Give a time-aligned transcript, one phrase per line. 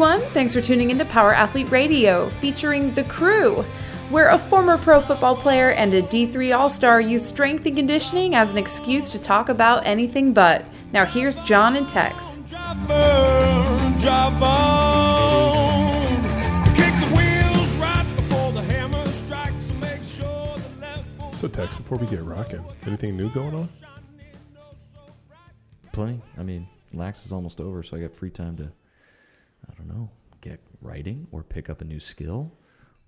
[0.00, 0.30] everyone.
[0.30, 3.62] Thanks for tuning into Power Athlete Radio, featuring The Crew,
[4.10, 8.36] where a former pro football player and a D3 All Star use strength and conditioning
[8.36, 10.64] as an excuse to talk about anything but.
[10.92, 12.38] Now, here's John and Tex.
[21.34, 23.68] So, Tex, before we get rocking, anything new going on?
[25.90, 26.20] Plenty.
[26.38, 28.70] I mean, lax is almost over, so I got free time to,
[29.70, 32.52] I don't know, get writing or pick up a new skill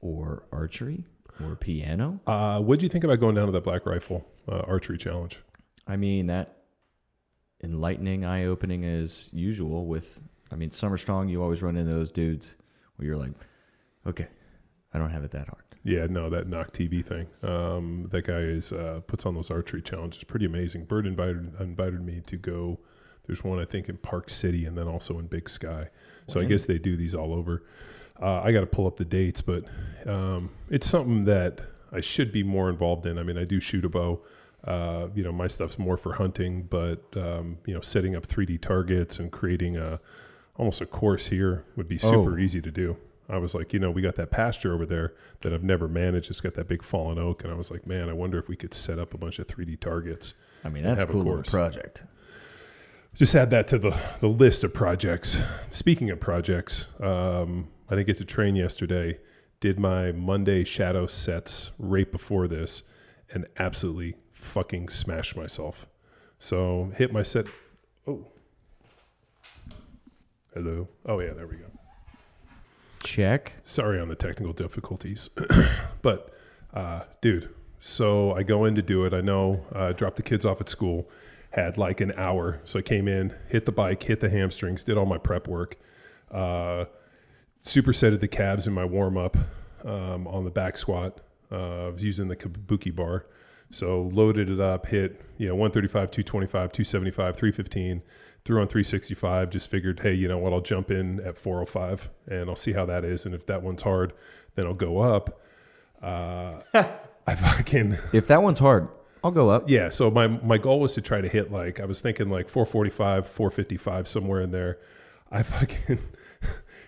[0.00, 1.04] or archery
[1.42, 2.20] or piano.
[2.26, 5.38] Uh, what did you think about going down to that Black Rifle uh, Archery Challenge?
[5.86, 6.58] I mean, that
[7.62, 12.10] enlightening, eye opening as usual with, I mean, Summer Strong, you always run into those
[12.10, 12.54] dudes
[12.96, 13.32] where you're like,
[14.06, 14.28] okay,
[14.92, 15.64] I don't have it that hard.
[15.82, 17.26] Yeah, no, that knock TV thing.
[17.42, 20.24] Um, that guy is uh, puts on those archery challenges.
[20.24, 20.84] Pretty amazing.
[20.84, 22.80] Bird invited invited me to go.
[23.30, 25.88] There's one I think in Park City, and then also in Big Sky.
[26.26, 27.62] So I guess they do these all over.
[28.20, 29.64] Uh, I got to pull up the dates, but
[30.04, 31.60] um, it's something that
[31.92, 33.18] I should be more involved in.
[33.18, 34.20] I mean, I do shoot a bow.
[34.64, 38.60] Uh, you know, my stuff's more for hunting, but um, you know, setting up 3D
[38.60, 40.00] targets and creating a
[40.56, 42.38] almost a course here would be super Oh.
[42.38, 42.96] easy to do.
[43.28, 46.30] I was like, you know, we got that pasture over there that I've never managed.
[46.30, 48.56] It's got that big fallen oak, and I was like, man, I wonder if we
[48.56, 50.34] could set up a bunch of 3D targets.
[50.64, 52.02] I mean, that's have a cool project.
[53.14, 55.38] Just add that to the, the list of projects.
[55.68, 59.18] Speaking of projects, um, I didn't get to train yesterday.
[59.58, 62.82] Did my Monday shadow sets right before this,
[63.32, 65.86] and absolutely fucking smashed myself.
[66.38, 67.46] So hit my set.
[68.06, 68.26] Oh,
[70.54, 70.88] hello.
[71.04, 71.66] Oh yeah, there we go.
[73.02, 73.52] Check.
[73.64, 75.28] Sorry on the technical difficulties,
[76.02, 76.34] but
[76.72, 77.50] uh, dude.
[77.80, 79.14] So I go in to do it.
[79.14, 79.64] I know.
[79.74, 81.08] Uh, dropped the kids off at school.
[81.50, 84.96] Had like an hour, so I came in, hit the bike, hit the hamstrings, did
[84.96, 85.76] all my prep work.
[86.30, 86.84] Uh,
[87.64, 89.36] supersetted the calves in my warm up
[89.84, 91.20] um, on the back squat.
[91.50, 93.26] Uh, I was using the kabuki bar,
[93.70, 98.02] so loaded it up, hit you know 135, 225, 275, 315
[98.42, 102.48] threw on 365 just figured hey you know what i'll jump in at 405 and
[102.48, 104.14] i'll see how that is and if that one's hard
[104.54, 105.42] then i'll go up
[106.02, 106.60] uh,
[107.26, 108.88] i fucking If that one's hard,
[109.22, 109.68] I'll go up.
[109.68, 112.48] yeah so my my goal was to try to hit like i was thinking like
[112.48, 114.78] 445 455 somewhere in there
[115.30, 115.98] i fucking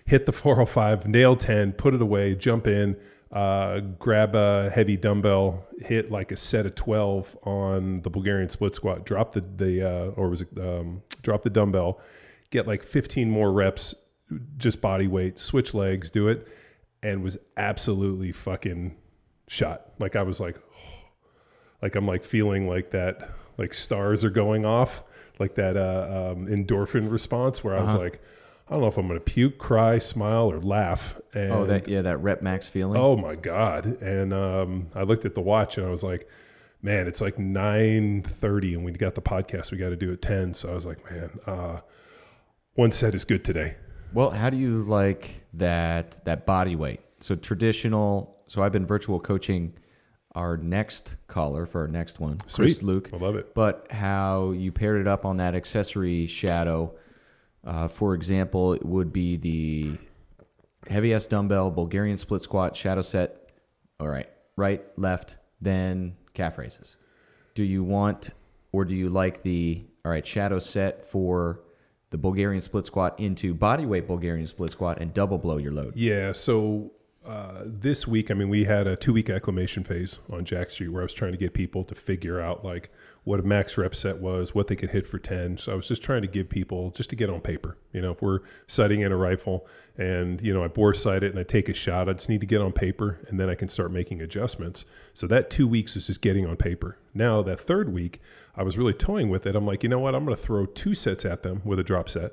[0.07, 2.97] hit the 405 nail 10 put it away jump in
[3.33, 8.75] uh, grab a heavy dumbbell hit like a set of 12 on the bulgarian split
[8.75, 11.99] squat drop the the uh, or was it um, drop the dumbbell
[12.51, 13.95] get like 15 more reps
[14.59, 16.47] just body weight switch legs do it
[17.03, 18.97] and was absolutely fucking
[19.49, 20.57] shot like i was like
[21.83, 23.29] like I'm like feeling like that,
[23.59, 25.03] like stars are going off,
[25.39, 27.99] like that uh, um, endorphin response where I was Uh-huh.
[28.05, 28.23] like,
[28.69, 31.21] I don't know if I'm gonna puke, cry, smile, or laugh.
[31.35, 32.99] And Oh, that yeah, that rep max feeling.
[33.01, 34.01] oh my god!
[34.01, 36.29] And um, I looked at the watch and I was like,
[36.81, 40.55] man, it's like 9:30, and we got the podcast we got to do at 10.
[40.55, 41.81] So I was like, man, uh,
[42.75, 43.77] one set is good today.
[44.15, 47.01] Well, how do you like that that body weight?
[47.21, 48.37] So traditional.
[48.47, 49.75] So I've been virtual coaching
[50.35, 52.83] our next caller for our next one, Chris Sweet.
[52.83, 53.11] Luke.
[53.13, 53.55] I love it.
[53.55, 56.95] But how you paired it up on that accessory shadow.
[57.65, 59.99] Uh, for example, it would be the
[60.89, 63.51] heavy S dumbbell, Bulgarian split squat, shadow set.
[64.01, 66.97] All right, right, left, then calf raises.
[67.55, 68.31] Do you want
[68.73, 71.61] or do you like the all right shadow set for
[72.11, 75.95] the Bulgarian split squat into bodyweight Bulgarian split squat and double blow your load?
[75.95, 76.33] Yeah.
[76.33, 76.93] So
[77.27, 80.89] uh, this week, I mean, we had a two week acclimation phase on Jacked Street
[80.89, 82.91] where I was trying to get people to figure out like
[83.25, 85.59] what a max rep set was, what they could hit for 10.
[85.59, 87.77] So I was just trying to give people just to get on paper.
[87.93, 89.67] You know, if we're sighting in a rifle
[89.97, 92.41] and, you know, I bore sight it and I take a shot, I just need
[92.41, 94.85] to get on paper and then I can start making adjustments.
[95.15, 96.99] So that two weeks was just getting on paper.
[97.15, 98.21] Now, that third week,
[98.57, 99.55] I was really toying with it.
[99.55, 100.17] I'm like, you know what?
[100.17, 102.33] I'm going to throw two sets at them with a drop set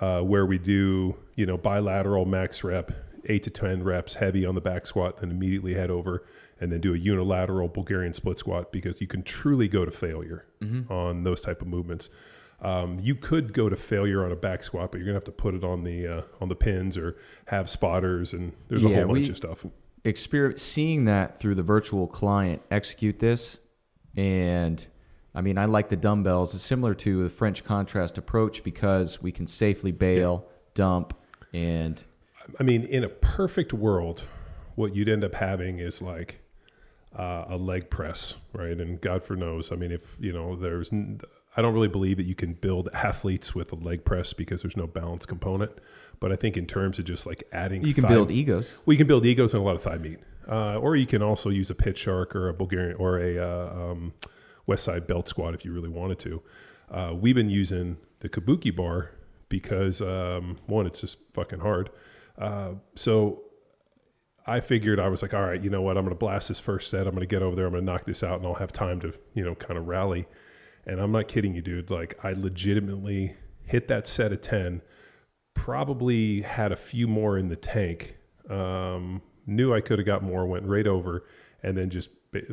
[0.00, 2.92] uh, where we do you know bilateral max rep,
[3.28, 6.24] eight to ten reps heavy on the back squat, then immediately head over
[6.60, 10.46] and then do a unilateral Bulgarian split squat because you can truly go to failure
[10.90, 12.10] on those type of movements.
[12.60, 15.30] Um, you could go to failure on a back squat, but you're gonna have to
[15.30, 17.16] put it on the uh, on the pins or
[17.46, 19.64] have spotters, and there's a Yeah, whole bunch of stuff.
[20.04, 23.58] Exper- seeing that through the virtual client execute this,
[24.16, 24.84] and
[25.34, 26.54] I mean, I like the dumbbells.
[26.54, 31.16] It's similar to the French contrast approach because we can safely bail, dump,
[31.52, 32.02] and
[32.58, 34.24] I mean, in a perfect world,
[34.74, 36.40] what you'd end up having is like
[37.18, 38.78] uh, a leg press, right?
[38.80, 41.20] And God for knows, I mean, if you know, there's, n-
[41.56, 44.76] I don't really believe that you can build athletes with a leg press because there's
[44.76, 45.72] no balance component.
[46.20, 48.74] But I think in terms of just like adding, You can thigh- build egos.
[48.86, 50.18] well, you can build egos and a lot of thigh meat,
[50.48, 53.72] uh, or you can also use a pit shark or a Bulgarian or a uh,
[53.92, 54.12] um,
[54.66, 56.42] West Side belt squat if you really wanted to.
[56.90, 59.10] Uh, we've been using the Kabuki bar
[59.48, 61.90] because um, one, it's just fucking hard.
[62.40, 63.42] Uh, so
[64.46, 65.98] I figured I was like, all right, you know what?
[65.98, 67.06] I'm going to blast this first set.
[67.06, 67.66] I'm going to get over there.
[67.66, 69.86] I'm going to knock this out, and I'll have time to, you know, kind of
[69.86, 70.26] rally.
[70.86, 71.90] And I'm not kidding you, dude.
[71.90, 74.80] Like I legitimately hit that set of ten.
[75.52, 78.16] Probably had a few more in the tank.
[78.48, 80.46] Um, knew I could have got more.
[80.46, 81.26] Went right over,
[81.62, 82.08] and then just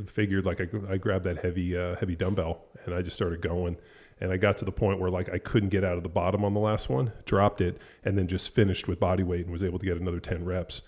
[0.08, 3.78] figured like I, I grabbed that heavy uh, heavy dumbbell, and I just started going.
[4.22, 6.46] And I got to the point where like I couldn't get out of the bottom
[6.46, 9.64] on the last one, dropped it, and then just finished with body weight and was
[9.64, 10.82] able to get another ten reps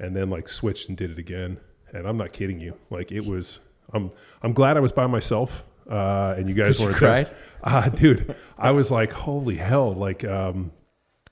[0.00, 1.58] and then like switched and did it again.
[1.92, 2.74] And I'm not kidding you.
[2.88, 3.60] Like it was.
[3.92, 4.10] I'm
[4.42, 5.64] I'm glad I was by myself.
[5.88, 7.30] Uh, and you guys weren't cried?
[7.62, 9.92] Ah, dude, I was like, holy hell!
[9.92, 10.72] Like, um,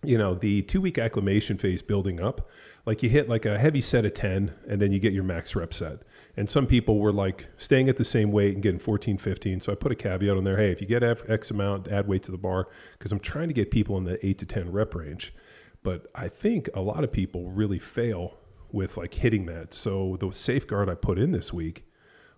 [0.05, 2.51] you know, the two week acclimation phase building up.
[2.85, 5.57] Like you hit like a heavy set of ten, and then you get your max
[5.57, 6.01] rep set.
[6.39, 9.61] And some people were like staying at the same weight and getting 14, 15.
[9.61, 10.57] So I put a caveat on there.
[10.57, 13.55] Hey, if you get X amount, add weight to the bar because I'm trying to
[13.55, 15.35] get people in the eight to 10 rep range.
[15.83, 18.39] But I think a lot of people really fail
[18.71, 19.75] with like hitting that.
[19.75, 21.85] So the safeguard I put in this week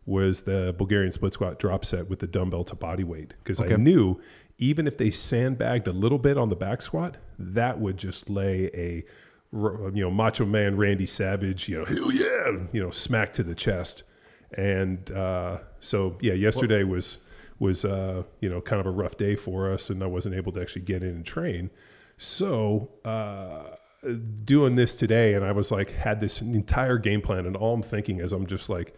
[0.06, 3.76] was the Bulgarian split squat drop set with the dumbbell to body weight because I
[3.76, 4.18] knew
[4.56, 8.70] even if they sandbagged a little bit on the back squat, that would just lay
[8.72, 9.04] a
[9.52, 13.54] you know macho man Randy Savage, you know, hell yeah, you know, smack to the
[13.54, 14.04] chest.
[14.56, 17.18] And uh, so yeah, yesterday was
[17.58, 20.52] was uh, you know kind of a rough day for us, and I wasn't able
[20.52, 21.70] to actually get in and train.
[22.16, 23.76] So uh,
[24.44, 27.82] doing this today, and I was like had this entire game plan, and all I'm
[27.82, 28.94] thinking is I'm just like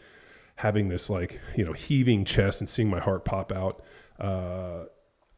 [0.57, 3.83] having this like you know heaving chest and seeing my heart pop out.
[4.19, 4.85] Uh,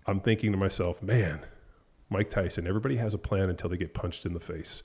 [0.06, 1.40] I'm thinking to myself, man,
[2.10, 2.66] Mike Tyson.
[2.66, 4.82] Everybody has a plan until they get punched in the face.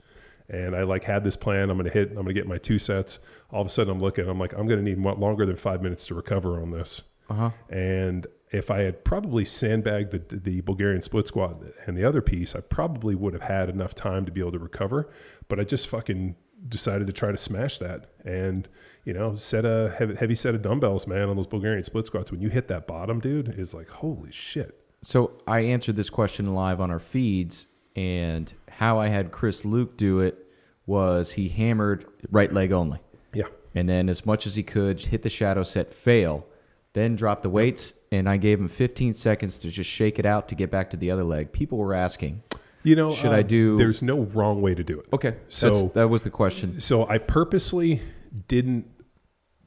[0.49, 1.69] And I like had this plan.
[1.69, 2.09] I'm going to hit.
[2.09, 3.19] I'm going to get my two sets.
[3.51, 4.27] All of a sudden, I'm looking.
[4.27, 7.03] I'm like, I'm going to need longer than five minutes to recover on this.
[7.29, 7.49] Uh huh.
[7.69, 12.55] And if I had probably sandbagged the, the Bulgarian split squat and the other piece,
[12.55, 15.11] I probably would have had enough time to be able to recover.
[15.47, 16.35] But I just fucking
[16.67, 18.09] decided to try to smash that.
[18.25, 18.67] And,
[19.05, 22.31] you know, set a heavy, heavy set of dumbbells, man, on those Bulgarian split squats.
[22.31, 24.75] When you hit that bottom, dude, is like, holy shit.
[25.03, 29.97] So I answered this question live on our feeds, and how I had Chris Luke
[29.97, 30.45] do it
[30.85, 32.99] was he hammered right leg only,
[33.33, 33.45] Yeah.
[33.75, 36.45] and then as much as he could hit the shadow set, fail,
[36.93, 40.47] then drop the weights, and I gave him 15 seconds to just shake it out
[40.49, 41.51] to get back to the other leg.
[41.51, 42.41] People were asking,
[42.81, 45.05] You know, Should uh, I do- There's no wrong way to do it.
[45.13, 46.79] okay, So- so that was the question.
[46.79, 48.01] So I purposely
[48.47, 48.87] didn't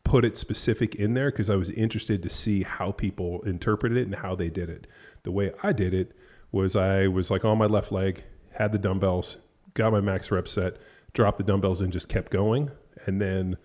[0.02, 4.06] put it specific in there because I was interested to see how people interpreted it
[4.06, 4.86] and how they did it.
[5.22, 6.12] The way I did it
[6.50, 8.24] was I was like on my left leg,
[8.62, 9.38] had the dumbbells,
[9.74, 10.76] got my max rep set,
[11.12, 12.70] dropped the dumbbells and just kept going,
[13.06, 13.56] and then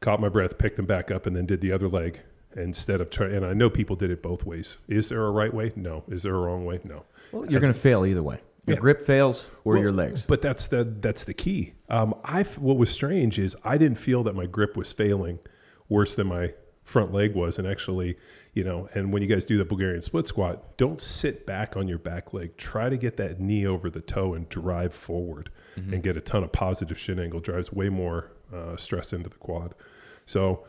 [0.00, 2.20] caught my breath, picked them back up, and then did the other leg
[2.56, 3.34] instead of trying.
[3.36, 4.78] And I know people did it both ways.
[4.88, 5.72] Is there a right way?
[5.76, 6.02] No.
[6.08, 6.80] Is there a wrong way?
[6.84, 7.04] No.
[7.30, 8.40] Well, you're going to fail either way.
[8.66, 8.80] Your Yeah.
[8.80, 10.24] grip fails or Well, your legs.
[10.26, 11.72] But that's the that's the key.
[11.88, 15.38] Um, I what was strange is I didn't feel that my grip was failing
[15.88, 16.54] worse than my
[16.84, 18.16] front leg was, and actually,
[18.54, 21.88] you know, and when you guys do the Bulgarian split squat, don't sit back on
[21.88, 22.56] your back leg.
[22.58, 26.44] Try to get that knee over the toe and drive forward, and get a ton
[26.44, 27.40] of positive shin angle.
[27.40, 29.74] Drives way more uh, stress into the quad.
[30.26, 30.64] So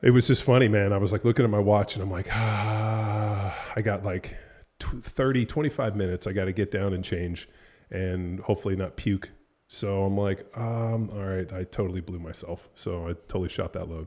[0.00, 0.92] it was just funny, man.
[0.92, 4.36] I was like looking at my watch and I'm like, ah, I got like
[4.78, 6.26] tw 30, 25 minutes.
[6.26, 7.48] I got to get down and change
[7.90, 9.30] and hopefully not puke.
[9.68, 12.68] So I'm like, um, all right, I totally blew myself.
[12.74, 14.06] So I totally shot that load.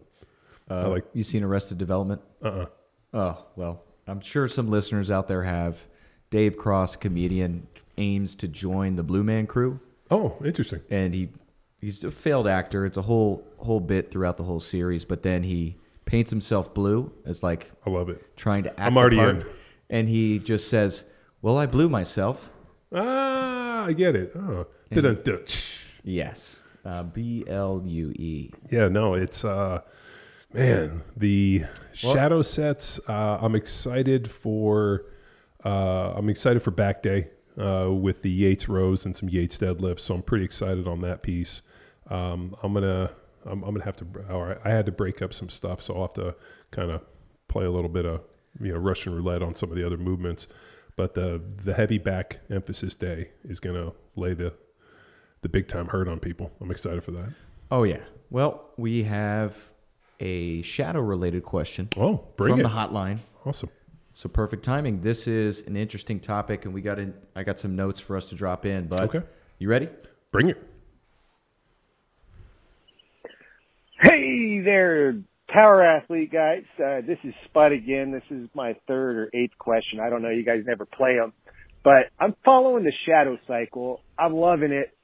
[0.70, 2.20] Uh, like- you seen Arrested Development?
[2.44, 2.66] Uh uh
[3.16, 5.78] Oh, well, I'm sure some listeners out there have.
[6.32, 7.66] Dave Cross, comedian,
[7.98, 9.80] aims to join the Blue Man crew,
[10.12, 10.82] Oh, interesting.
[10.90, 11.30] and he
[11.80, 12.86] he's a failed actor.
[12.86, 17.12] It's a whole whole bit throughout the whole series, but then he paints himself blue
[17.26, 18.36] as like I love it.
[18.36, 19.46] trying to act I'm already part, in.
[19.90, 21.04] and he just says,
[21.42, 22.50] "Well, I blew myself."
[22.94, 24.34] Ah, I get it.
[24.36, 24.68] Oh,
[26.04, 28.52] Yes, uh, B L U E.
[28.72, 29.82] Yeah, no, it's uh
[30.56, 31.66] man, the
[32.04, 35.06] Well- shadow sets, uh I'm excited for
[35.64, 40.02] uh I'm excited for back day uh with the Yates rows and some Yates deadlifts,
[40.02, 41.62] so I'm pretty excited on that piece.
[42.10, 43.12] Um I'm going to
[43.46, 46.02] I'm, I'm to have to or I had to break up some stuff, so I'll
[46.04, 46.36] have to
[46.72, 47.02] kind of
[47.48, 48.22] play a little bit of
[48.60, 50.48] you know Russian roulette on some of the other movements.
[50.96, 54.54] But the the heavy back emphasis day is going to lay the
[55.42, 56.52] the big time hurt on people.
[56.62, 57.30] I'm excited for that.
[57.70, 58.00] Oh yeah.
[58.32, 59.72] Well, we have
[60.20, 62.64] a shadow related question Oh, bring from it.
[62.64, 63.20] the hotline.
[63.46, 63.70] awesome.
[64.14, 65.02] So perfect timing.
[65.02, 67.14] This is an interesting topic, and we got in.
[67.36, 68.88] I got some notes for us to drop in.
[68.88, 69.22] But Okay.
[69.60, 69.90] you ready?
[70.32, 70.58] Bring it.
[74.02, 75.16] Hey there,
[75.50, 76.64] power athlete guys.
[76.78, 78.12] Uh, this is Spud again.
[78.12, 80.00] This is my third or eighth question.
[80.00, 80.30] I don't know.
[80.30, 81.34] You guys never play them,
[81.84, 84.02] but I'm following the shadow cycle.
[84.18, 84.95] I'm loving it.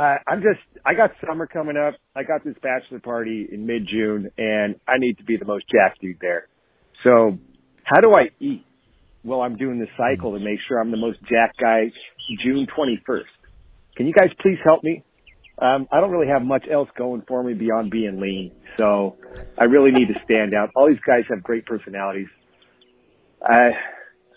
[0.00, 1.94] Uh, I'm just, I got summer coming up.
[2.16, 5.66] I got this bachelor party in mid June and I need to be the most
[5.70, 6.48] jacked dude there.
[7.04, 7.38] So
[7.84, 8.64] how do I eat?
[9.24, 11.92] Well, I'm doing the cycle to make sure I'm the most jacked guy
[12.42, 13.24] June 21st.
[13.94, 15.04] Can you guys please help me?
[15.58, 18.52] Um, I don't really have much else going for me beyond being lean.
[18.78, 19.18] So
[19.58, 20.70] I really need to stand out.
[20.74, 22.28] All these guys have great personalities.
[23.42, 23.72] I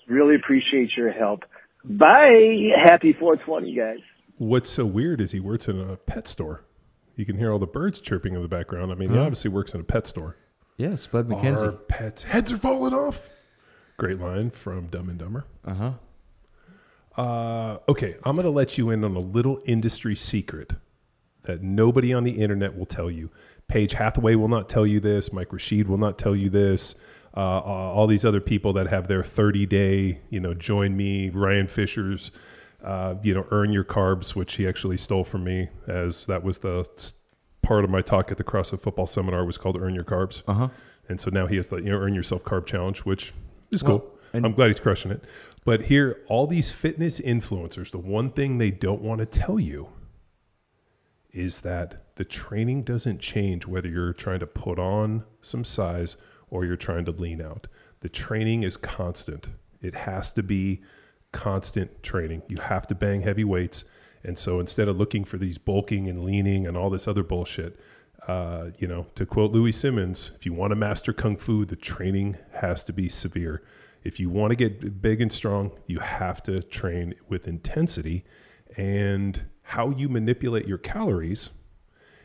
[0.09, 1.43] really appreciate your help.
[1.85, 2.71] Bye.
[2.85, 4.12] Happy 420, guys.
[4.43, 6.65] What's so weird is he works in a pet store.
[7.15, 8.91] You can hear all the birds chirping in the background.
[8.91, 10.35] I mean, he obviously works in a pet store.
[10.77, 11.87] Yes, Bud Our McKenzie.
[11.87, 13.29] pets' heads are falling off.
[13.97, 15.45] Great line from Dumb and Dumber.
[15.63, 15.91] Uh huh.
[17.15, 20.73] Uh, okay, I'm going to let you in on a little industry secret
[21.43, 23.29] that nobody on the internet will tell you.
[23.67, 25.31] Paige Hathaway will not tell you this.
[25.31, 26.95] Mike Rashid will not tell you this.
[27.35, 31.67] Uh, all these other people that have their 30 day, you know, join me, Ryan
[31.67, 32.31] Fisher's,
[32.83, 36.57] uh, you know, earn your carbs, which he actually stole from me, as that was
[36.59, 36.85] the
[37.61, 40.43] part of my talk at the CrossFit Football Seminar was called Earn Your Carbs.
[40.47, 40.69] Uh huh.
[41.09, 43.33] And so now he has the you know earn yourself carb challenge, which
[43.71, 44.11] is Well, cool.
[44.33, 45.23] and- I'm glad he's crushing it.
[45.65, 49.87] But here, all these fitness influencers, the one thing they don't want to tell you
[51.31, 56.15] is that the training doesn't change whether you're trying to put on some size
[56.49, 57.67] or you're trying to lean out.
[58.01, 59.47] The training is constant.
[59.81, 60.81] It has to be
[61.33, 62.43] constant training.
[62.47, 63.83] You have to bang heavy weights.
[64.23, 67.77] And so instead of looking for these bulking and leaning and all this other bullshit,
[68.25, 71.75] uh, you know, to quote Louie Simmons, if you want to master kung fu, the
[71.75, 73.61] training has to be severe.
[74.03, 78.23] If you want to get big and strong, you have to train with intensity.
[78.77, 81.49] And how you manipulate your calories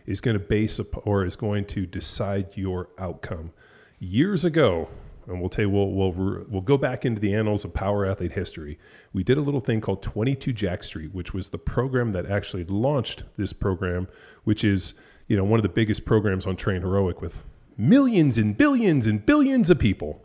[0.07, 3.53] is going to base up or is going to decide your outcome.
[3.99, 4.89] Years ago,
[5.29, 6.13] and we'll tell you, we'll, we'll,
[6.49, 8.79] we'll go back into the annals of power athlete history.
[9.13, 12.65] We did a little thing called 22 Jacked Street, which was the program that actually
[12.65, 14.09] launched this program,
[14.45, 14.95] which is,
[15.27, 17.45] you know, one of the biggest programs on TrainHeroic with
[17.77, 20.25] millions and billions and billions of people.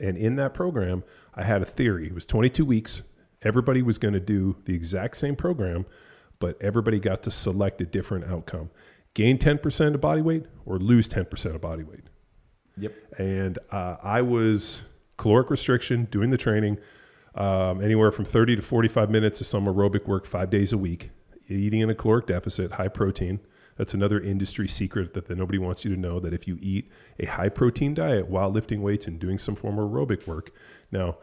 [0.00, 1.04] And in that program,
[1.34, 2.06] I had a theory.
[2.06, 3.02] It was 22 weeks.
[3.42, 5.84] Everybody was going to do the exact same program,
[6.38, 8.70] but everybody got to select a different outcome
[9.14, 12.10] gain 10% of body weight or lose 10% of body weight.
[12.76, 12.94] Yep.
[13.18, 14.82] And uh, I was
[15.16, 16.78] caloric restriction, doing the training,
[17.34, 21.10] um, anywhere from 30 to 45 minutes of some aerobic work five days a week,
[21.48, 23.40] eating in a caloric deficit, high protein.
[23.76, 26.90] That's another industry secret that, that nobody wants you to know that if you eat
[27.18, 30.52] a high protein diet while lifting weights and doing some form of aerobic work.
[30.92, 31.16] Now,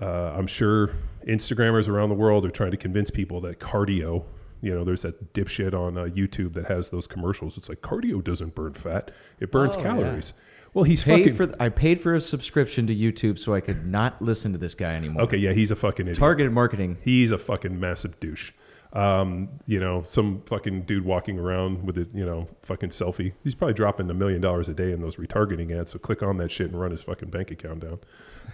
[0.00, 0.90] uh, I'm sure
[1.26, 4.24] Instagrammers around the world are trying to convince people that cardio,
[4.60, 7.56] you know, there's that dipshit on uh, YouTube that has those commercials.
[7.56, 10.42] It's like cardio doesn't burn fat; it burns Oh, yeah.
[10.74, 11.62] Well, he's Paid fucking for.
[11.62, 14.94] I paid for a subscription to YouTube so I could not listen to this guy
[14.94, 15.22] anymore.
[15.22, 15.36] okay.
[15.36, 16.18] Yeah, he's a fucking idiot.
[16.18, 16.98] Targeted marketing.
[17.02, 18.52] He's a fucking massive douche.
[18.92, 23.32] Um, you know, some fucking dude walking around with a you know fucking selfie.
[23.44, 25.92] He's probably dropping a million dollars a day in those retargeting ads.
[25.92, 27.98] So click on that shit and run his fucking bank account down.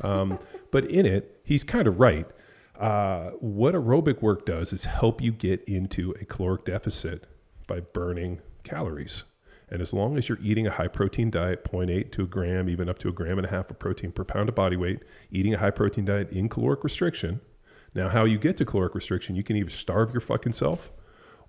[0.01, 0.39] Um,
[0.71, 2.27] but in it, he's kind of right.
[2.79, 7.27] Uh, what aerobic work does is help you get into a caloric deficit
[7.69, 9.23] by burning calories.
[9.75, 12.89] And as long as you're eating a high protein diet, 0.8 to a gram, even
[12.89, 15.01] up to a gram and a half of protein per pound of body weight,
[15.33, 17.41] eating a high protein diet in caloric restriction.
[17.93, 20.93] Now, how you get to caloric restriction, you can either starve your fucking self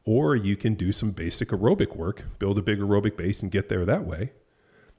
[0.06, 3.70] or you can do some basic aerobic work, build a big aerobic base and get
[3.70, 4.32] there that way.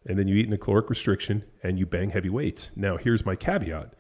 [0.07, 2.71] And then you eat in a caloric restriction and you bang heavy weights.
[2.77, 3.93] Now, here's my caveat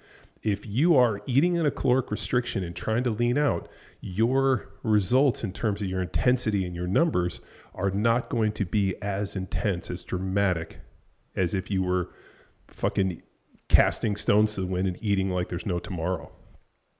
[0.46, 3.68] if you are eating in a caloric restriction and trying to lean out,
[4.00, 7.40] your results in terms of your intensity and your numbers
[7.74, 10.78] are not going to be as intense, as dramatic
[11.34, 12.10] as if you were
[12.68, 13.20] fucking
[13.68, 16.30] casting stones to the wind and eating like there's no tomorrow.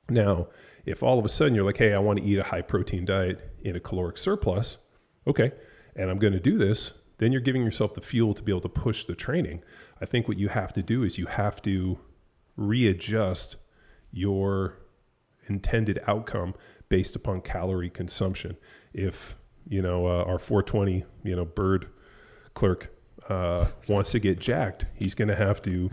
[0.09, 0.49] Now,
[0.85, 3.05] if all of a sudden you're like, hey, I want to eat a high protein
[3.05, 4.79] diet in a caloric surplus,
[5.25, 5.53] okay,
[5.95, 8.61] and I'm going to do this, then you're giving yourself the fuel to be able
[8.63, 9.63] to push the training.
[10.01, 12.01] I think what you have to do is you have to
[12.57, 13.57] readjust
[14.13, 14.79] your
[15.49, 16.55] intended outcome
[16.89, 18.57] based upon calorie consumption.
[18.93, 19.37] If
[19.69, 21.89] you know uh, our 420, you know, bird
[22.55, 22.95] clerk
[23.29, 25.91] uh, wants to get jacked, he's going to have to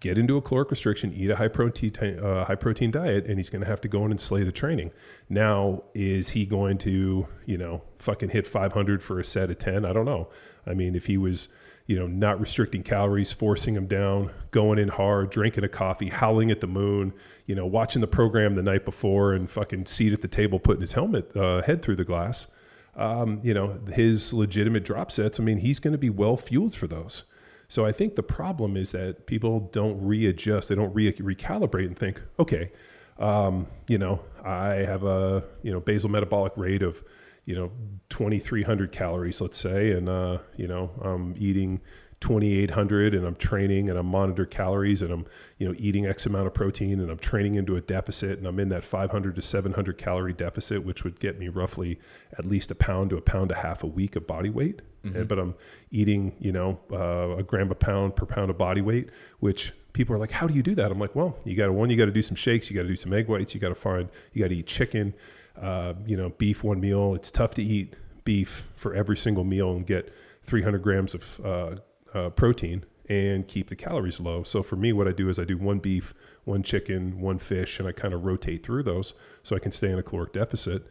[0.00, 3.48] get into a caloric restriction, eat a high protein uh, high protein diet, and he's
[3.48, 4.92] going to have to go in and slay the training.
[5.28, 9.84] Now, is he going to you know fucking hit 500 for a set of 10?
[9.84, 10.28] I don't know.
[10.66, 11.48] I mean, if he was
[11.86, 16.50] you know, not restricting calories, forcing them down, going in hard, drinking a coffee, howling
[16.50, 17.12] at the moon,
[17.46, 20.80] you know, watching the program the night before and fucking seat at the table, putting
[20.80, 22.46] his helmet uh, head through the glass.
[22.94, 25.40] Um, you know, his legitimate drop sets.
[25.40, 27.24] I mean, he's going to be well fueled for those.
[27.68, 31.98] So I think the problem is that people don't readjust, they don't re- recalibrate and
[31.98, 32.70] think, okay,
[33.18, 37.02] um, you know, I have a you know basal metabolic rate of
[37.44, 37.70] you know
[38.10, 41.80] 2,300 calories, let's say, and uh, you know I'm eating
[42.22, 45.26] 2,800 and I'm training and I'm monitor calories and I'm,
[45.58, 48.60] you know, eating X amount of protein and I'm training into a deficit and I'm
[48.60, 51.98] in that 500 to 700 calorie deficit, which would get me roughly
[52.38, 54.82] at least a pound to a pound a half a week of body weight.
[55.04, 55.24] Mm-hmm.
[55.24, 55.56] But I'm
[55.90, 60.14] eating, you know, uh, a gram a pound per pound of body weight, which people
[60.14, 60.92] are like, how do you do that?
[60.92, 62.82] I'm like, well, you got to, one, you got to do some shakes, you got
[62.82, 65.12] to do some egg whites, you got to find, you got to eat chicken,
[65.62, 67.14] uh, you know, beef one meal.
[67.14, 70.12] It's tough to eat beef for every single meal and get
[70.44, 71.76] 300 grams of, uh,
[72.14, 74.42] uh, protein and keep the calories low.
[74.42, 76.14] So for me, what I do is I do one beef,
[76.44, 79.90] one chicken, one fish, and I kind of rotate through those so I can stay
[79.90, 80.86] in a caloric deficit.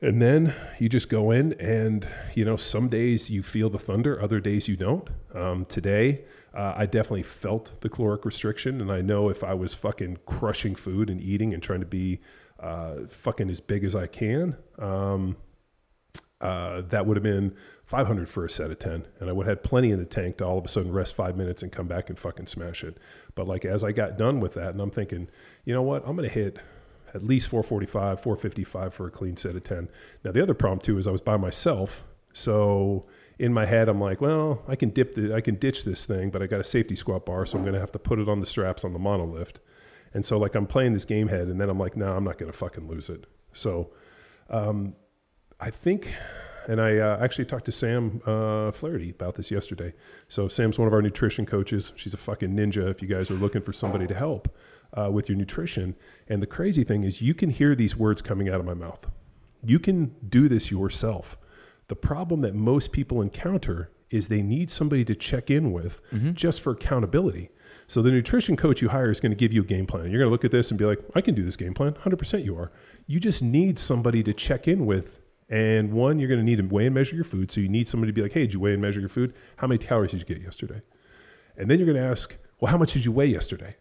[0.00, 4.20] And then you just go in, and you know, some days you feel the thunder,
[4.20, 5.08] other days you don't.
[5.34, 9.72] Um, today, uh, I definitely felt the caloric restriction, and I know if I was
[9.72, 12.20] fucking crushing food and eating and trying to be
[12.60, 15.36] uh, fucking as big as I can, um,
[16.40, 17.54] uh, that would have been
[17.86, 20.38] 500 for a set of 10 and i would have had plenty in the tank
[20.38, 22.96] to all of a sudden rest five minutes and come back and fucking smash it.
[23.34, 25.28] But like as i got done with that and i'm thinking
[25.64, 26.02] you know what?
[26.06, 26.58] I'm going to hit
[27.14, 29.88] at least 445 455 for a clean set of 10
[30.24, 32.04] now the other problem too is i was by myself.
[32.32, 33.06] So
[33.38, 36.30] in my head i'm like well i can dip the i can ditch this thing
[36.30, 38.28] but i got a safety squat bar so i'm going to have to put it
[38.28, 39.56] on the straps on the monolift
[40.14, 42.38] and so like i'm playing this game head and then i'm like no i'm not
[42.38, 43.90] going to fucking lose it so
[44.48, 44.94] um,
[45.60, 46.08] i think
[46.68, 49.94] and I uh, actually talked to Sam uh, Flaherty about this yesterday.
[50.28, 51.92] So Sam's one of our nutrition coaches.
[51.96, 52.90] She's a fucking ninja.
[52.90, 54.54] If you guys are looking for somebody to help
[54.94, 55.94] uh, with your nutrition,
[56.28, 59.06] and the crazy thing is, you can hear these words coming out of my mouth.
[59.64, 61.36] You can do this yourself.
[61.88, 66.32] The problem that most people encounter is they need somebody to check in with mm-hmm.
[66.32, 67.50] just for accountability.
[67.86, 70.10] So the nutrition coach you hire is going to give you a game plan.
[70.10, 71.92] You're going to look at this and be like, I can do this game plan.
[71.92, 72.72] 100% you are.
[73.06, 76.62] You just need somebody to check in with and one, you're going to need to
[76.62, 77.50] weigh and measure your food.
[77.50, 79.34] So you need somebody to be like, hey, did you weigh and measure your food?
[79.56, 80.82] How many calories did you get yesterday?
[81.56, 83.76] And then you're going to ask, well, how much did you weigh yesterday?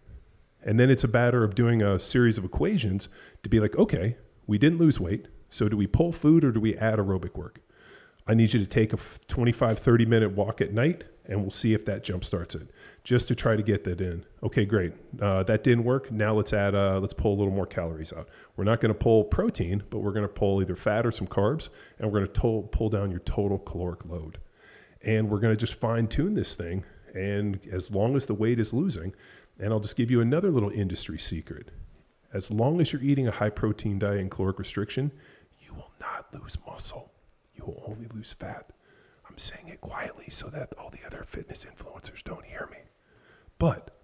[0.62, 3.10] And then it's a matter of doing a series of equations
[3.44, 5.28] to be like, okay, we didn't lose weight.
[5.50, 7.60] So do we pull food or do we add aerobic work?
[8.28, 11.74] I need you to take a 25, 30 minute walk at night and we'll see
[11.74, 12.70] if that jump starts it
[13.04, 14.26] just to try to get that in.
[14.42, 14.94] Okay, great.
[15.22, 16.12] Uh, that didn't work.
[16.12, 18.28] Now let's add, uh, let's pull a little more calories out.
[18.56, 21.28] We're not going to pull protein, but we're going to pull either fat or some
[21.28, 24.40] carbs, and we're going to pull down your total caloric load.
[25.02, 26.86] And we're going to just fine tune this thing.
[27.14, 29.14] And as long as the weight is losing,
[29.60, 31.70] and I'll just give you another little industry secret.
[32.34, 35.12] As long as you're eating a high protein diet and caloric restriction,
[35.60, 37.13] you will not lose muscle.
[37.66, 38.72] Will only lose fat.
[39.30, 42.78] I'm saying it quietly so that all the other fitness influencers don't hear me.
[43.58, 43.98] But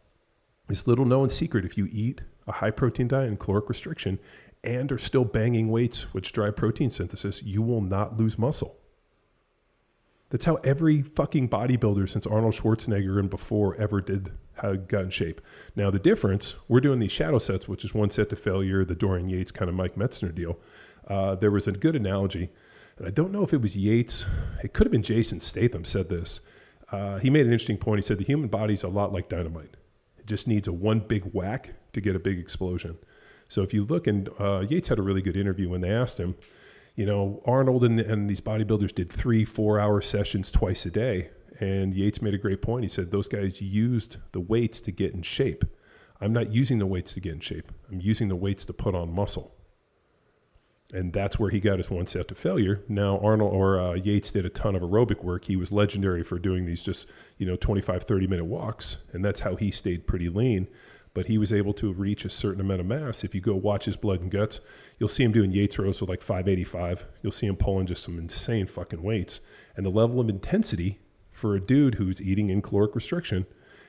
[0.67, 4.19] this little known secret if you eat a high protein diet and caloric restriction
[4.63, 8.77] and are still banging weights which drive protein synthesis, you will not lose muscle.
[10.29, 15.09] That's how every fucking bodybuilder since Arnold Schwarzenegger and before ever did have got in
[15.09, 15.41] shape.
[15.75, 18.95] Now the difference, we're doing these shadow sets, which is one set to failure, the
[18.95, 20.59] Dorian Yates kind of Mike Mentzer deal.
[21.07, 22.51] Uh, there was a good analogy,
[23.05, 24.25] I don't know if it was Yates,
[24.63, 26.41] it could have been Jason Statham said this
[26.91, 27.99] uh, he made an interesting point.
[27.99, 29.75] He said the human body is a lot like dynamite.
[30.17, 32.97] It just needs a one big whack to get a big explosion.
[33.47, 36.19] So if you look, and uh, Yates had a really good interview when they asked
[36.19, 36.35] him,
[36.95, 41.29] you know, Arnold and, and these bodybuilders did three, four hour sessions twice a day.
[41.59, 42.83] And Yates made a great point.
[42.83, 45.65] He said those guys used the weights to get in shape.
[46.21, 47.71] I'm not using the weights to get in shape.
[47.91, 49.55] I'm using the weights to put on muscle
[50.91, 52.83] and that's where he got his one set to failure.
[52.87, 55.45] Now Arnold or uh, Yates did a ton of aerobic work.
[55.45, 59.41] He was legendary for doing these just you know 25 30 minute walks and that's
[59.41, 60.67] how he stayed pretty lean
[61.13, 63.23] but he was able to reach a certain amount of mass.
[63.23, 64.61] If you go watch his blood and guts,
[64.97, 67.05] you'll see him doing Yates rows with like 585.
[67.21, 69.41] You'll see him pulling just some insane fucking weights.
[69.75, 70.99] And the level of intensity
[71.31, 73.45] for a dude who's eating in caloric restriction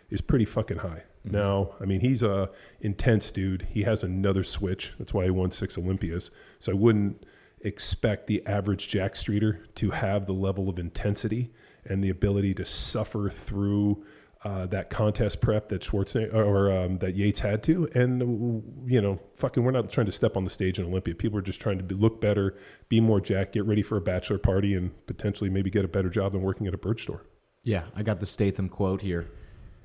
[0.09, 1.05] is pretty fucking high.
[1.27, 1.37] Mm-hmm.
[1.37, 2.49] Now, I mean, he's a
[2.81, 3.69] intense dude.
[3.71, 4.95] He has another switch.
[4.99, 6.31] That's why he won six Olympias.
[6.59, 7.25] So I wouldn't
[7.63, 11.53] expect the average Jacked Streeter to have the level of intensity
[11.85, 14.05] and the ability to suffer through
[14.43, 17.89] uh, that contest prep that Schwarzenegger or um, that Yates had to.
[17.95, 21.15] And you know, fucking, we're not trying to step on the stage in Olympia.
[21.15, 22.57] People are just trying to be, look better,
[22.89, 26.09] be more Jack, get ready for a bachelor party, and potentially maybe get a better
[26.09, 27.27] job than working at a bird store.
[27.63, 29.31] Yeah, I got the Statham quote here.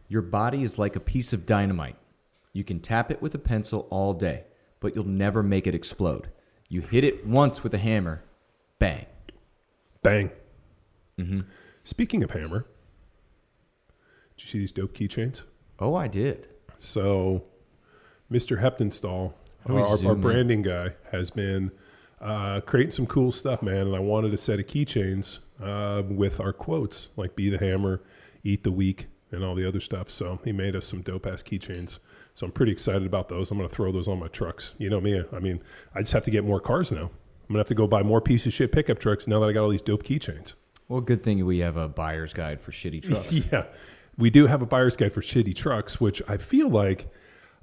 [0.07, 1.97] Your body is like a piece of dynamite.
[2.53, 4.43] You can tap it with a pencil all day,
[4.79, 6.29] but you'll never make it explode.
[6.69, 8.23] You hit it once with a hammer,
[8.79, 9.05] bang.
[10.03, 10.31] Bang.
[11.83, 12.65] Speaking of hammer,
[14.35, 15.43] did you see these dope keychains?
[15.79, 16.47] Oh, I did.
[16.77, 17.43] So,
[18.31, 18.61] Mr.
[18.61, 19.33] Heptonstall,
[19.67, 21.71] our, our branding guy, has been
[22.21, 23.87] uh, creating some cool stuff, man.
[23.87, 28.01] And I wanted a set of keychains uh, with our quotes, like "Be the Hammer,"
[28.43, 30.09] "Eat the Weak," and all the other stuff.
[30.09, 31.99] So he made us some dope ass keychains.
[32.33, 33.51] So I'm pretty excited about those.
[33.51, 34.73] I'm gonna throw those on my trucks.
[34.77, 35.23] You know me.
[35.31, 35.61] I mean,
[35.93, 37.09] I just have to get more cars now.
[37.47, 39.53] I'm gonna have to go buy more piece of shit pickup trucks now that I
[39.53, 40.55] got all these dope keychains.
[40.87, 43.31] Well, good thing we have a buyer's guide for shitty trucks.
[43.31, 43.65] Yeah,
[44.17, 47.07] we do have a buyer's guide for shitty trucks, which I feel like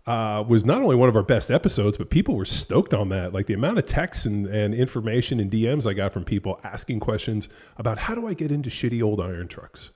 [0.06, 3.32] uh, was not only one of our best episodes, but people were stoked on that.
[3.32, 7.00] Like the amount of texts and, and information and DMs I got from people asking
[7.00, 9.90] questions about how do I get into shitty old iron trucks?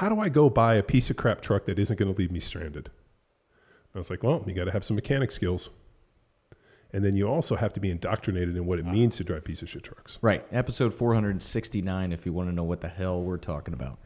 [0.00, 2.32] How do I go buy a piece of crap truck that isn't going to leave
[2.32, 2.88] me stranded?
[3.94, 5.68] I was like, well, you got to have some mechanic skills.
[6.94, 9.60] And then you also have to be indoctrinated in what it means to drive piece
[9.60, 10.18] of shit trucks.
[10.22, 10.42] Right.
[10.52, 13.98] Episode 469, if you want to know what the hell we're talking about.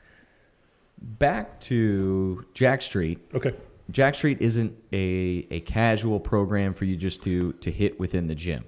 [1.01, 3.21] Back to Jacked Street.
[3.33, 3.55] Okay.
[3.93, 8.35] Jacked Street isn't a, a casual program for you just to, to hit within the
[8.35, 8.65] gym.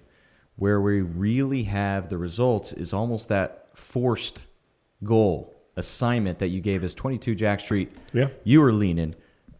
[0.55, 4.45] Where we really have the results is almost that forced
[5.03, 7.93] goal assignment that you gave us 22 Jacked Street.
[8.12, 8.29] Yeah.
[8.45, 9.15] You were leaning.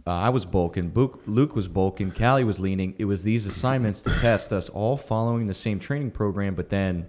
[0.07, 0.93] Uh, I was bulking.
[0.95, 2.13] Luke, Luke was bulking.
[2.13, 2.95] Callie was leaning.
[2.99, 7.07] It was these assignments to test us all following the same training program, but then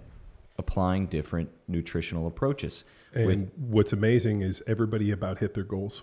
[0.58, 2.84] applying different nutritional approaches.
[3.14, 6.02] And With, what's amazing is everybody about hit their goals.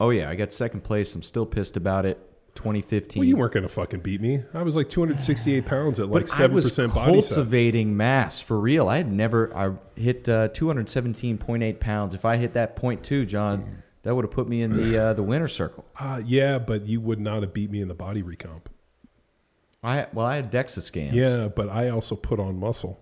[0.00, 1.14] oh, yeah, I got second place.
[1.14, 2.18] I'm still pissed about it.
[2.54, 3.20] 2015.
[3.20, 4.42] Well, you weren't going to fucking beat me.
[4.54, 7.28] I was like 268 pounds at like But 7% body fat.
[7.34, 8.88] cultivating mass for real.
[8.88, 9.56] I had never.
[9.56, 12.14] I hit uh, 217.8 pounds.
[12.14, 15.14] If I hit that point two, John, that would have put me in the uh,
[15.14, 15.84] the winner circle.
[15.98, 18.62] Uh, yeah, but you would not have beat me in the body recomp.
[19.82, 21.14] I well, I had DEXA scans.
[21.14, 23.00] Yeah, but I also put on muscle.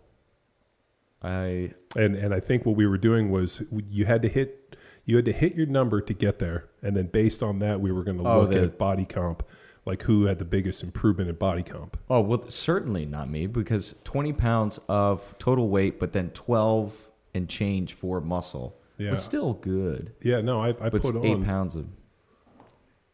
[1.22, 4.76] I And and I think what we were doing was you had to hit
[5.08, 7.90] you had to hit your number to get there, and then based on that, we
[7.90, 9.42] were going to Oh, look the- at body comp,
[9.86, 11.96] like who had the biggest improvement in body comp.
[12.10, 17.48] oh well, certainly not me because 20 pounds of total weight, but then 12 and
[17.48, 19.12] change for muscle Yeah.
[19.12, 20.12] was still good.
[20.22, 21.44] Yeah, no, I, I But put eight on.
[21.46, 21.86] pounds of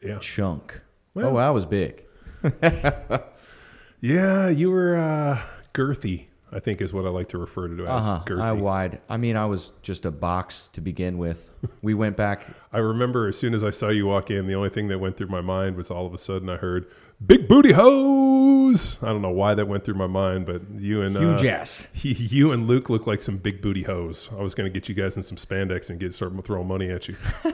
[0.02, 0.80] Yeah, chunk.
[1.14, 2.02] Well- oh, I was big.
[4.00, 5.40] yeah, you were uh,
[5.72, 6.26] girthy.
[6.54, 8.22] I think is what I like to refer to as Uh huh.
[8.24, 8.40] girthy.
[8.42, 9.00] I wide.
[9.08, 11.50] I mean, I was just a box to begin with.
[11.82, 14.70] We went back I remember as soon as I saw you walk in, the only
[14.70, 16.86] thing that went through my mind was all of a sudden I heard
[17.24, 21.16] "big booty hose." I don't know why that went through my mind, but you and
[21.16, 21.86] uh, huge ass.
[22.02, 24.30] you and Luke look like some big booty hoes.
[24.38, 26.90] I was going to get you guys in some spandex and get start throwing money
[26.90, 27.16] at you.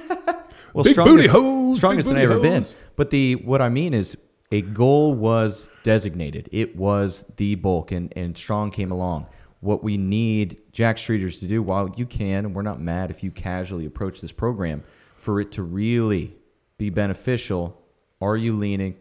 [0.73, 2.63] well, Big strongest, booty hoes, strongest than I ever been.
[2.97, 4.17] But the what I mean is
[4.51, 6.49] a goal was designated.
[6.53, 9.27] It was the bulk, and and strong came along.
[9.61, 13.23] What we need Jacked Streeters to do, while you can, and we're not mad if
[13.23, 14.83] you casually approach this program,
[15.17, 16.35] for it to really
[16.79, 17.81] be beneficial,
[18.21, 18.97] are you leaning?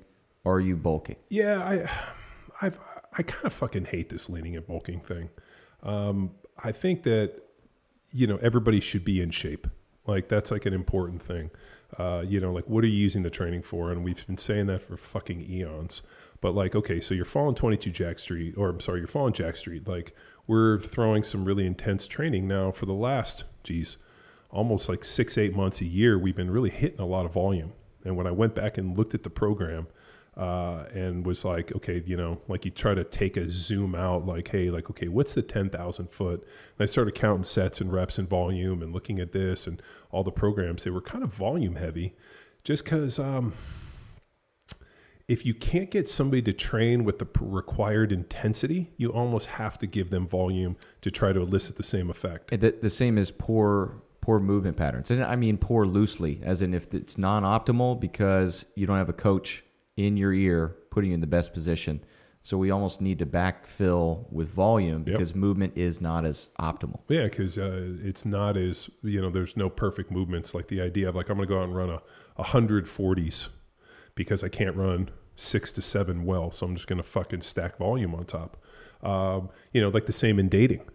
[0.46, 1.16] Are you bulking?
[1.30, 2.72] Yeah, I, I,
[3.18, 5.30] I kind of fucking hate this leaning and bulking thing.
[5.84, 6.32] Um,
[6.62, 7.42] I think that
[8.12, 9.68] you know everybody should be in shape.
[10.06, 11.52] Like that's like an important thing.
[11.98, 13.92] Uh, you know, like what are you using the training for?
[13.92, 16.02] And we've been saying that for fucking eons.
[16.42, 19.58] But like, okay, so you're following 22 Jacked Street, or I'm sorry, you're following Jacked
[19.58, 19.88] Street.
[19.88, 20.16] Like
[20.48, 23.98] we're throwing some really intense training now for the last, geez,
[24.50, 26.18] almost like six, eight months a year.
[26.18, 27.74] We've been really hitting a lot of volume.
[28.06, 29.88] And when I went back and looked at the program,
[30.38, 34.26] uh, and was like, okay, you know, like you try to take a zoom out,
[34.26, 36.42] like, hey, like, okay, what's the 10,000 foot?
[36.42, 40.24] And I started counting sets and reps and volume and looking at this and all
[40.24, 40.84] the programs.
[40.84, 42.16] They were kind of volume heavy
[42.64, 43.54] just because um,
[45.28, 49.88] if you can't get somebody to train with the required intensity, you almost have to
[49.88, 52.50] give them volume to try to elicit the same effect.
[52.50, 56.74] The, the same as poor poor movement patterns, and I mean poor loosely, as in
[56.74, 59.64] if it's non optimal because you don't have a coach
[60.06, 62.04] in your ear putting you in the best position.
[62.42, 65.06] So we almost need to backfill with volume Yep.
[65.06, 67.02] because movement is not as optimal.
[67.10, 69.30] Yeah, because uh, it's not as you know.
[69.30, 70.54] There's no perfect movements.
[70.56, 72.02] Like the idea of like I'm going to go out and run a,
[72.38, 73.50] a hundred forties
[74.16, 77.78] because I can't run six to seven well, so I'm just going to fucking stack
[77.78, 78.58] volume on top.
[79.04, 80.86] Um, you know, like the same in dating,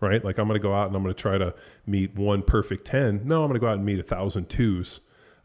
[0.00, 0.24] right?
[0.24, 1.54] Like I'm going to go out and I'm going to try to
[1.86, 3.22] meet one perfect ten.
[3.24, 5.00] No, I'm going to go out and meet a thousand twos.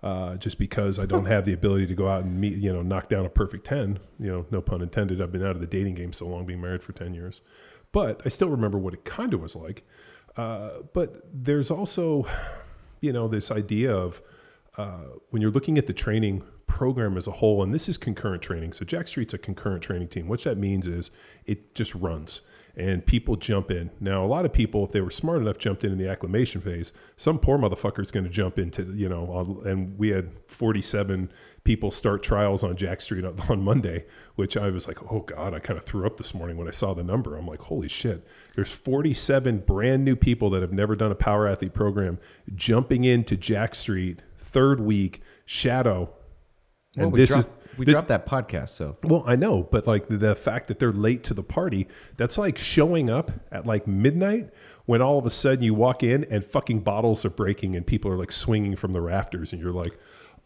[0.07, 2.81] Uh, just because I don't have the ability to go out and meet, you know,
[2.81, 5.21] knock down a perfect 10, you know, no pun intended.
[5.21, 7.41] I've been out of the dating game so long, being married for 10 years.
[7.91, 9.85] But I still remember what it kind of was like.
[10.37, 12.25] Uh, but there's also,
[13.01, 14.21] you know, this idea of
[14.77, 18.41] uh, when you're looking at the training program as a whole, and this is concurrent
[18.41, 18.71] training.
[18.71, 20.29] So Jacked Street's a concurrent training team.
[20.29, 21.11] What that means is
[21.45, 22.43] it just runs
[22.77, 23.89] and people jump in.
[23.99, 26.61] Now, a lot of people, if they were smart enough, jumped in in the acclimation
[26.61, 26.93] phase.
[27.15, 31.31] Some poor motherfucker is going to jump into, you know, and we had 47
[31.63, 35.55] people start trials on Jacked Street on, on Monday, which I was like, oh God,
[35.55, 37.35] I kind of threw up this morning when I saw the number.
[37.35, 38.25] I'm like, holy shit.
[38.55, 42.19] There's 47 brand new people that have never done a power athlete program
[42.53, 46.11] jumping into Jacked Street, third week, shadow.
[46.95, 49.63] Well, and we this dropped, is we this- dropped that podcast, so well, I know,
[49.63, 51.87] but like the, the fact that they're late to the party,
[52.17, 54.49] that's like showing up at like midnight
[54.85, 58.09] when all of a sudden you walk in and fucking bottles are breaking and people
[58.11, 59.97] are like swinging from the rafters and you're like,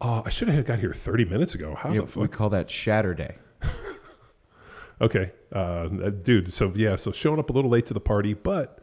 [0.02, 1.76] oh, I should have got here 30 minutes ago.
[1.76, 3.36] How yeah, the we call that Shatter Day.
[5.02, 6.54] Okay, uh, dude.
[6.54, 8.80] So yeah, so showing up a little late to the party, but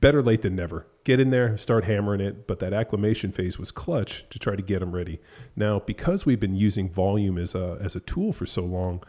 [0.00, 0.86] better late than never.
[1.04, 2.46] Get in there, start hammering it.
[2.46, 5.20] But that acclimation phase was clutch to try to get them ready.
[5.56, 9.02] Now, because we've been using volume as a as a tool for so long,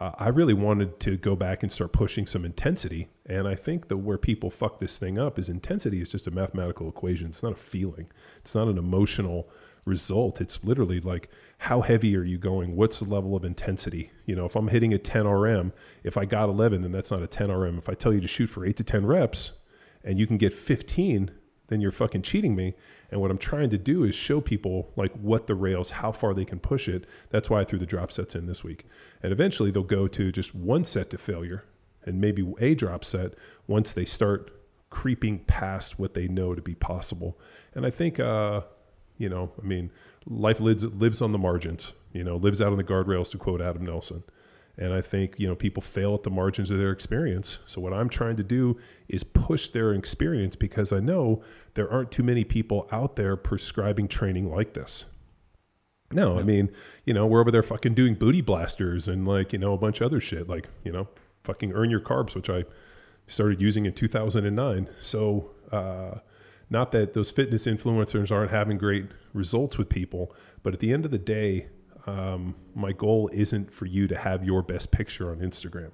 [0.00, 3.08] uh, I really wanted to go back and start pushing some intensity.
[3.26, 6.30] And I think that where people fuck this thing up is intensity is just a
[6.30, 7.28] mathematical equation.
[7.28, 8.08] It's not a feeling.
[8.38, 9.48] It's not an emotional
[9.84, 10.40] result.
[10.40, 12.76] It's literally like how heavy are you going?
[12.76, 14.10] What's the level of intensity?
[14.26, 15.72] You know, if I'm hitting a 10 RM,
[16.04, 17.78] if I got 11, then that's not a 10 RM.
[17.78, 19.52] If I tell you to shoot for 8 to 10 reps
[20.04, 21.30] and you can get 15,
[21.68, 22.74] then you're fucking cheating me.
[23.10, 26.34] And what I'm trying to do is show people like what the rails, how far
[26.34, 27.06] they can push it.
[27.30, 28.86] That's why I threw the drop sets in this week.
[29.22, 31.64] And eventually they'll go to just one set to failure
[32.04, 33.34] and maybe a drop set
[33.66, 34.50] once they start
[34.90, 37.38] creeping past what they know to be possible.
[37.74, 38.62] And I think, uh,
[39.18, 39.90] you know, I mean,
[40.26, 41.92] life lives lives on the margins.
[42.12, 44.24] You know, lives out on the guardrails, to quote Adam Nelson.
[44.80, 47.58] And I think you know people fail at the margins of their experience.
[47.66, 51.42] So what I'm trying to do is push their experience because I know
[51.74, 55.04] there aren't too many people out there prescribing training like this.
[56.12, 56.70] No, I mean,
[57.04, 60.00] you know, we're over there fucking doing booty blasters and like, you know, a bunch
[60.00, 61.06] of other shit, like, you know,
[61.44, 62.64] fucking earn your carbs, which I
[63.28, 64.88] started using in 2009.
[65.00, 66.18] So, uh,
[66.68, 71.04] not that those fitness influencers aren't having great results with people, but at the end
[71.04, 71.68] of the day,
[72.06, 75.90] um, my goal isn't for you to have your best picture on Instagram.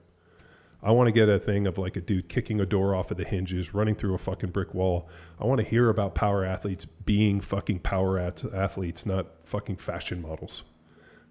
[0.83, 3.17] I want to get a thing of like a dude kicking a door off of
[3.17, 5.09] the hinges, running through a fucking brick wall.
[5.41, 10.21] I want to hear about power athletes being fucking power at- athletes, not fucking fashion
[10.21, 10.65] models.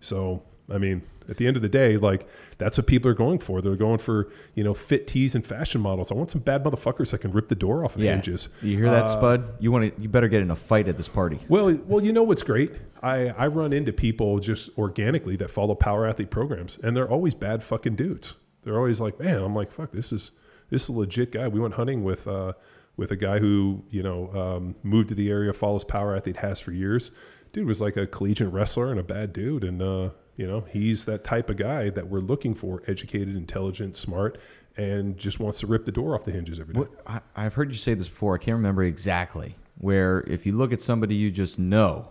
[0.01, 3.39] So, I mean, at the end of the day, like that's what people are going
[3.39, 3.61] for.
[3.61, 6.11] They're going for you know fit tees and fashion models.
[6.11, 8.49] I want some bad motherfuckers that can rip the door off of the hinges.
[8.61, 9.53] You hear that, Uh, Spud?
[9.59, 10.01] You want to?
[10.01, 11.39] You better get in a fight at this party.
[11.49, 12.71] Well, well, you know what's great?
[13.03, 17.35] I, I run into people just organically that follow power athlete programs, and they're always
[17.35, 18.33] bad fucking dudes.
[18.63, 20.31] They're always like, man, I'm like, fuck, this is
[20.71, 21.47] this is a legit guy.
[21.47, 22.53] We went hunting with uh,
[22.97, 26.59] with a guy who you know um, moved to the area, follows power athlete, has
[26.59, 27.11] for years.
[27.53, 31.05] Dude was like a collegiate wrestler and a bad dude, and uh, you know he's
[31.05, 34.37] that type of guy that we're looking for: educated, intelligent, smart,
[34.77, 36.81] and just wants to rip the door off the hinges every day.
[36.81, 38.35] What, I, I've heard you say this before.
[38.35, 39.55] I can't remember exactly.
[39.77, 42.09] Where if you look at somebody you just know,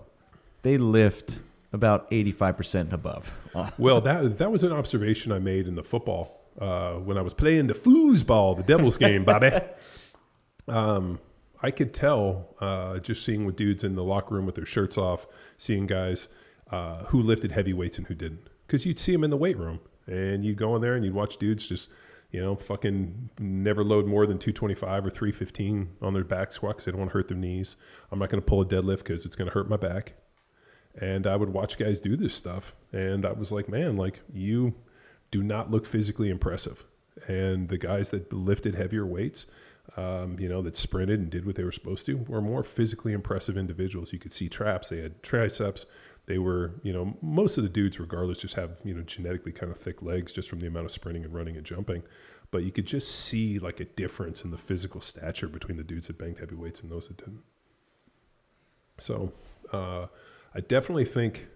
[0.62, 1.38] they lift
[1.72, 3.32] about eighty-five percent and above.
[3.78, 7.32] Well, that that was an observation I made in the football uh, when I was
[7.32, 9.50] playing the foosball, the Devils game, Bobby.
[10.66, 11.20] Um,
[11.62, 14.96] I could tell uh, just seeing with dudes in the locker room with their shirts
[14.96, 16.28] off, seeing guys
[16.74, 19.58] uh, who lifted heavy weights and who didn't, because you'd see them in the weight
[19.58, 21.88] room, and you'd go in there and you'd watch dudes just.
[22.30, 26.86] You know, fucking never load more than 225 or 315 on their back squat because
[26.86, 27.76] they don't want to hurt their knees.
[28.10, 30.14] I'm not going to pull a deadlift because it's going to hurt my back
[31.00, 34.74] and I would watch guys do this stuff, and I was like, man, like you
[35.30, 36.84] do not look physically impressive.
[37.26, 39.46] And the guys that lifted heavier weights,
[39.96, 43.12] um, you know, that sprinted and did what they were supposed to, were more physically
[43.12, 44.12] impressive individuals.
[44.12, 45.86] You could see traps; they had triceps.
[46.26, 49.70] They were, you know, most of the dudes, regardless, just have you know genetically kind
[49.70, 52.02] of thick legs just from the amount of sprinting and running and jumping.
[52.50, 56.06] But you could just see like a difference in the physical stature between the dudes
[56.06, 57.42] that banged heavy weights and those that didn't.
[58.98, 59.32] So
[59.72, 60.06] uh,
[60.54, 61.48] I definitely think,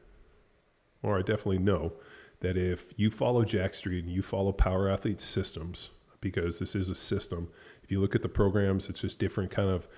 [1.03, 1.93] or I definitely know,
[2.41, 6.91] that if you follow Jacked Street and you follow Power Athlete systems, because this is
[6.91, 7.49] a system,
[7.83, 9.89] if you look at the programs, it's just different kind of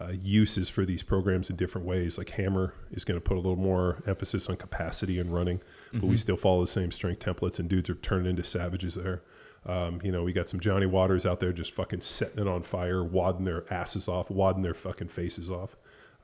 [0.00, 2.18] uh, uses for these programs in different ways.
[2.18, 5.60] Like Hammer is going to put a little more emphasis on capacity and running,
[5.92, 9.22] but we still follow the same strength templates, and dudes are turning into savages there.
[9.64, 12.62] Um, you know, we got some Johnny Waters out there just fucking setting it on
[12.62, 15.76] fire, wadding their asses off, wadding their fucking faces off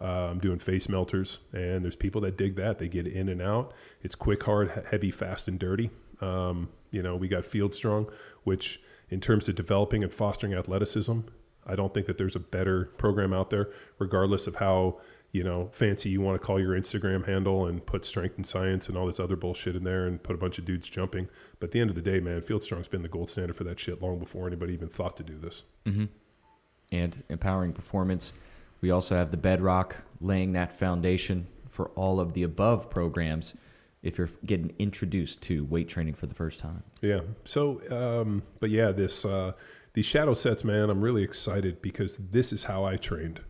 [0.02, 2.78] um, doing face melters, and there's people that dig that.
[2.78, 3.72] They get in and out.
[4.02, 5.90] It's quick, hard, heavy, fast, and dirty.
[6.20, 8.08] Um, you know, we got Field Strong,
[8.42, 8.80] which
[9.10, 11.20] in terms of developing and fostering athleticism,
[11.66, 15.00] I don't think that there's a better program out there, regardless of how
[15.32, 18.88] you know, fancy you want to call your Instagram handle and put strength and science
[18.88, 21.26] and all this other bullshit in there and put a bunch of dudes jumping.
[21.58, 23.64] But at the end of the day, man, Field Strong's been the gold standard for
[23.64, 25.64] that shit long before anybody even thought to do this.
[25.86, 26.04] Mm-hmm.
[26.92, 28.34] And empowering performance.
[28.82, 33.54] We also have the bedrock laying that foundation for all of the above programs
[34.02, 36.82] if you're getting introduced to weight training for the first time.
[37.00, 37.20] Yeah.
[37.46, 39.52] So, um, but yeah, this uh,
[39.94, 43.40] these shadow sets, man, I'm really excited because this is how I trained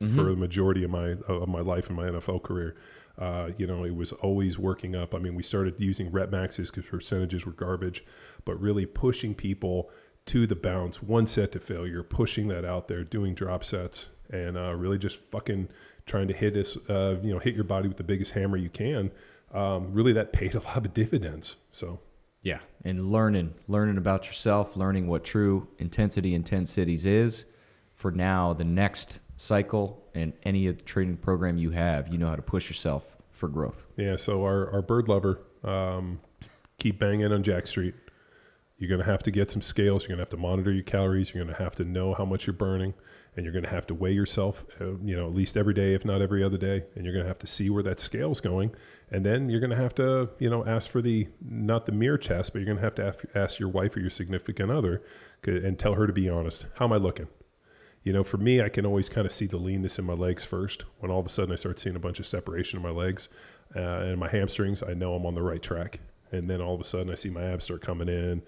[0.00, 0.16] mm-hmm.
[0.16, 2.76] for the majority of my of my life and my NFL career.
[3.16, 5.14] Uh, you know, it was always working up.
[5.14, 8.04] I mean, we started using rep maxes because percentages were garbage,
[8.44, 9.90] but really pushing people
[10.26, 14.56] to the bounce, one set to failure, pushing that out there, doing drop sets, and
[14.56, 15.68] uh, really just fucking
[16.06, 18.70] trying to hit us, uh, you know, hit your body with the biggest hammer you
[18.70, 19.10] can.
[19.52, 21.56] Um, really, that paid a lot of dividends.
[21.70, 22.00] So,
[22.44, 27.46] yeah, and learning, learning about yourself, learning what true intensity in ten cities is.
[27.94, 32.28] For now, the next cycle and any of the training program you have, you know
[32.28, 33.88] how to push yourself for growth.
[33.96, 34.16] Yeah.
[34.16, 36.20] So our our bird lover, um,
[36.78, 37.94] keep banging on Jacked Street.
[38.78, 40.02] You're going to have to get some scales.
[40.02, 41.32] You're going to have to monitor your calories.
[41.32, 42.92] You're going to have to know how much you're burning,
[43.36, 45.94] and you're going to have to weigh yourself, uh, you know, at least every day,
[45.94, 46.84] if not every other day.
[46.94, 48.74] And you're going to have to see where that scale's going,
[49.14, 52.18] and then you're going to have to, you know, ask for the not the mirror
[52.18, 55.02] test, but you're going to have to ask your wife or your significant other,
[55.44, 56.66] and tell her to be honest.
[56.78, 57.28] How am I looking?
[58.04, 60.44] you know, for me, I can always kind of see the leanness in my legs
[60.44, 60.84] first.
[60.98, 63.30] When all of a sudden I start seeing a bunch of separation in my legs
[63.74, 66.00] uh, and my hamstrings, I know I'm on the right track.
[66.34, 68.42] And then all of a sudden I see my abs start coming in,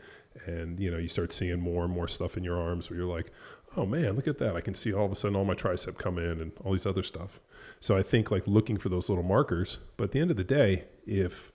[0.45, 3.09] and you know, you start seeing more and more stuff in your arms where you're
[3.09, 3.31] like,
[3.77, 4.57] oh man, look at that.
[4.57, 6.87] I can see all of a sudden all my tricep come in and all these
[6.87, 7.41] other stuff.
[7.81, 9.79] So I think like looking for those little markers.
[9.97, 11.53] But at the end of the day, if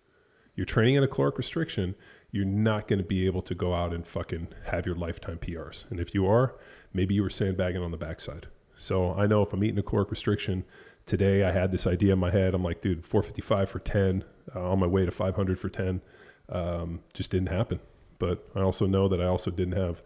[0.56, 1.96] you're training in a caloric restriction,
[2.32, 5.89] you're not going to be able to go out and fucking have your lifetime PRs.
[5.89, 6.56] And if you are,
[6.94, 8.48] maybe you were sandbagging on the backside.
[8.76, 10.63] So I know if I'm eating a caloric restriction
[11.06, 12.54] today, I had this idea in my head.
[12.54, 14.24] I'm like, dude, 455 for 10,
[14.56, 16.02] uh, on my way to 500 for 10,
[16.50, 17.80] um, just didn't happen.
[18.20, 20.04] But I also know that I also didn't have,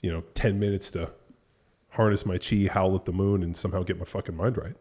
[0.00, 1.10] you know, 10 minutes to
[1.90, 4.76] harness my chi, howl at the moon, and somehow get my fucking mind right.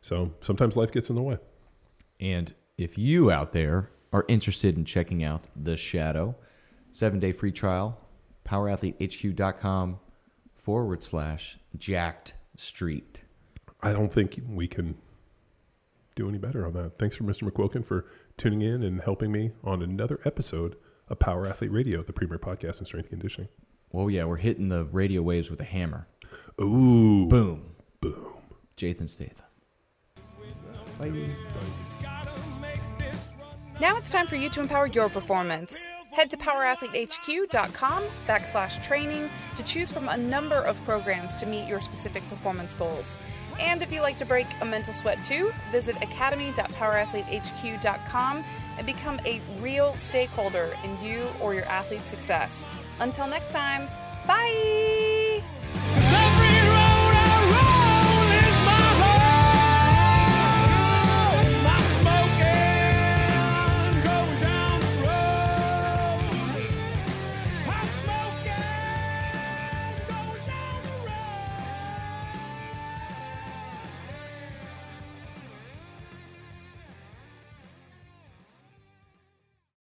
[0.00, 1.38] So sometimes life gets in the way.
[2.20, 6.36] And if you out there are interested in checking out The Shadow,
[6.92, 8.00] seven day free trial,
[8.44, 9.98] powerathletehq.com
[10.56, 13.22] forward slash jacked street.
[13.80, 14.96] I don't think we can
[16.16, 16.98] do any better on that.
[16.98, 17.48] Thanks for Mr.
[17.48, 20.76] McQuilkin for tuning in and helping me on another episode
[21.08, 23.48] of Power Athlete Radio, the premier podcast in strength conditioning.
[23.92, 26.06] Well, yeah, we're hitting the radio waves with a hammer.
[26.60, 27.26] Ooh.
[27.28, 27.76] Boom.
[28.00, 28.34] Boom.
[28.76, 29.46] Jathan Statham.
[30.98, 31.10] Bye.
[31.10, 32.28] Bye.
[33.80, 35.86] Now it's time for you to empower your performance.
[36.12, 41.80] Head to powerathletehq.com backslash training to choose from a number of programs to meet your
[41.80, 43.18] specific performance goals.
[43.58, 48.44] And if you like to break a mental sweat too, visit academy.powerathletehq.com
[48.76, 52.68] and become a real stakeholder in you or your athlete's success.
[53.00, 53.88] Until next time,
[54.26, 55.42] bye!